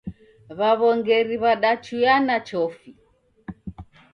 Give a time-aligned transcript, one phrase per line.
[0.57, 2.89] W'aw'ongeri w'adaghuyana chofi.